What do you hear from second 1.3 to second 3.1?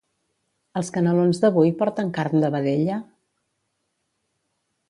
d'avui porten carn de vedella?